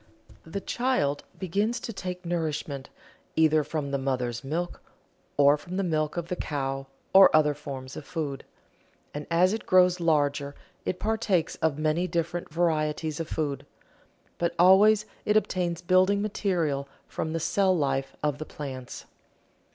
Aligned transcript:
The 0.47 0.61
child 0.61 1.25
begins 1.37 1.79
to 1.81 1.93
take 1.93 2.25
nourishment 2.25 2.89
either 3.35 3.63
from 3.63 3.91
the 3.91 3.99
mother's 3.99 4.43
milk 4.43 4.81
or 5.37 5.57
from 5.57 5.77
the 5.77 5.83
milk 5.83 6.17
of 6.17 6.27
the 6.27 6.35
cow, 6.35 6.87
or 7.13 7.29
other 7.35 7.53
forms 7.53 7.95
of 7.95 8.03
food. 8.03 8.43
And 9.13 9.27
as 9.29 9.53
it 9.53 9.67
grows 9.67 9.99
larger 9.99 10.55
it 10.85 10.97
partakes 10.99 11.55
of 11.57 11.77
many 11.77 12.07
different 12.07 12.51
varieties 12.51 13.19
of 13.19 13.27
food. 13.29 13.63
But 14.39 14.55
always 14.57 15.05
it 15.23 15.37
obtains 15.37 15.83
building 15.83 16.19
material 16.19 16.89
from 17.05 17.33
the 17.33 17.39
cell 17.39 17.77
life 17.77 18.15
of 18.23 18.39
the 18.39 18.45
plants. 18.45 19.05